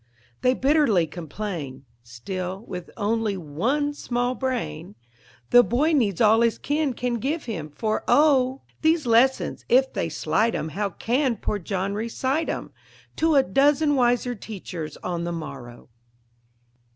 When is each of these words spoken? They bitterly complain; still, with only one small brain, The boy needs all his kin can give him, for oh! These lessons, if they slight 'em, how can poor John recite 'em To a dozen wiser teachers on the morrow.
They 0.41 0.55
bitterly 0.55 1.05
complain; 1.05 1.85
still, 2.01 2.65
with 2.67 2.89
only 2.97 3.37
one 3.37 3.93
small 3.93 4.33
brain, 4.33 4.95
The 5.51 5.61
boy 5.63 5.93
needs 5.93 6.19
all 6.19 6.41
his 6.41 6.57
kin 6.57 6.95
can 6.95 7.19
give 7.19 7.45
him, 7.45 7.69
for 7.69 8.03
oh! 8.07 8.63
These 8.81 9.05
lessons, 9.05 9.63
if 9.69 9.93
they 9.93 10.09
slight 10.09 10.55
'em, 10.55 10.69
how 10.69 10.89
can 10.89 11.37
poor 11.37 11.59
John 11.59 11.93
recite 11.93 12.49
'em 12.49 12.71
To 13.17 13.35
a 13.35 13.43
dozen 13.43 13.93
wiser 13.95 14.33
teachers 14.33 14.97
on 15.03 15.23
the 15.23 15.31
morrow. 15.31 15.87